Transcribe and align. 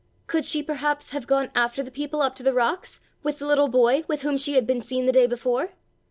Could 0.25 0.45
she, 0.45 0.63
perhaps, 0.63 1.11
have 1.11 1.27
gone 1.27 1.51
after 1.53 1.83
the 1.83 1.91
people 1.91 2.23
up 2.23 2.33
to 2.37 2.41
the 2.41 2.55
rocks, 2.55 2.99
with 3.21 3.37
the 3.37 3.45
little 3.45 3.67
boy, 3.67 4.03
with 4.07 4.23
whom 4.23 4.35
she 4.35 4.55
had 4.55 4.65
been 4.65 4.81
seen 4.81 5.05
the 5.05 5.11
day 5.11 5.27
before? 5.27 5.73